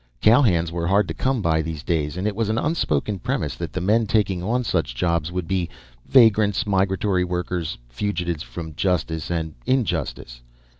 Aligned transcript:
Cowhands 0.19 0.71
were 0.71 0.87
hard 0.87 1.07
to 1.09 1.13
come 1.13 1.43
by 1.43 1.61
these 1.61 1.83
days, 1.83 2.17
and 2.17 2.25
it 2.25 2.35
was 2.35 2.49
an 2.49 2.57
unspoken 2.57 3.19
premise 3.19 3.53
that 3.57 3.71
the 3.71 3.79
men 3.81 4.07
taking 4.07 4.41
on 4.41 4.63
such 4.63 4.95
jobs 4.95 5.31
would 5.31 5.47
be 5.47 5.69
vagrants, 6.07 6.65
migratory 6.65 7.23
workers, 7.23 7.77
fugitives 7.87 8.41
from 8.41 8.73
justice 8.73 9.29
and 9.29 9.53
injustice. 9.67 10.41